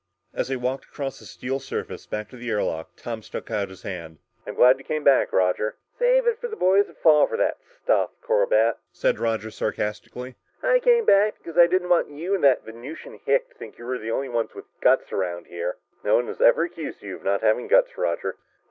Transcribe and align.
As 0.33 0.47
they 0.47 0.55
walked 0.55 0.85
across 0.85 1.19
the 1.19 1.25
steel 1.27 1.59
surface, 1.59 2.07
back 2.07 2.27
to 2.31 2.35
the 2.35 2.49
air 2.49 2.63
lock, 2.63 2.89
Tom 2.95 3.21
stuck 3.21 3.51
out 3.51 3.69
his 3.69 3.83
hand. 3.83 4.17
"I'm 4.47 4.55
glad 4.55 4.79
you 4.79 4.83
came 4.83 5.03
back, 5.03 5.31
Roger." 5.31 5.75
"Save 5.99 6.25
it 6.25 6.39
for 6.41 6.47
the 6.47 6.55
boys 6.55 6.87
that 6.87 6.97
fall 6.97 7.27
for 7.27 7.37
that 7.37 7.59
stuff, 7.83 8.09
Corbett," 8.23 8.77
said 8.91 9.19
Roger 9.19 9.51
sarcastically. 9.51 10.33
"I 10.63 10.79
came 10.79 11.05
back 11.05 11.37
because 11.37 11.55
I 11.55 11.67
didn't 11.67 11.89
want 11.89 12.09
you 12.09 12.33
and 12.33 12.43
that 12.43 12.65
Venusian 12.65 13.19
hick 13.23 13.49
to 13.49 13.53
think 13.53 13.77
you're 13.77 13.99
the 13.99 14.09
only 14.09 14.29
ones 14.29 14.55
with 14.55 14.65
guts 14.81 15.11
around 15.11 15.45
here!" 15.45 15.77
"No 16.03 16.15
one 16.15 16.25
has 16.29 16.41
ever 16.41 16.63
accused 16.63 17.03
you 17.03 17.17
of 17.17 17.23
not 17.23 17.41
having 17.41 17.67
guts, 17.67 17.95
Roger." 17.95 18.37